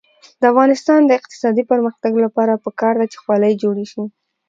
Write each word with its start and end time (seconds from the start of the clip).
د 0.39 0.43
افغانستان 0.51 0.99
د 1.05 1.11
اقتصادي 1.19 1.63
پرمختګ 1.71 2.13
لپاره 2.25 2.61
پکار 2.65 2.93
ده 2.99 3.05
چې 3.11 3.17
خولۍ 3.23 3.53
جوړې 3.63 3.85
شي. 3.91 4.03